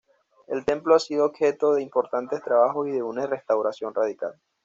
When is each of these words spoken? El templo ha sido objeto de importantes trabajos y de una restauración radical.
El 0.47 0.65
templo 0.65 0.95
ha 0.95 0.99
sido 0.99 1.25
objeto 1.27 1.73
de 1.75 1.83
importantes 1.83 2.41
trabajos 2.41 2.87
y 2.87 2.91
de 2.91 3.03
una 3.03 3.27
restauración 3.27 3.93
radical. 3.93 4.33